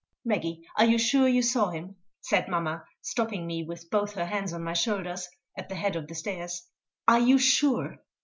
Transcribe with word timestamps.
"Maggie, 0.25 0.65
are 0.77 0.85
you 0.85 0.97
sure 0.97 1.27
you 1.27 1.43
saw 1.43 1.69
him?" 1.69 1.95
said 2.21 2.47
mamma, 2.49 2.83
stopping 3.03 3.45
me, 3.45 3.61
with 3.61 3.91
both 3.91 4.13
her 4.13 4.25
hands 4.25 4.51
on 4.51 4.63
my 4.63 4.73
shoulders, 4.73 5.29
at 5.55 5.69
the 5.69 5.75
head 5.75 5.95
of 5.95 6.07
the 6.07 6.15
stairs 6.15 6.67
"are 7.07 7.19
you 7.19 7.37
sure?" 7.37 7.99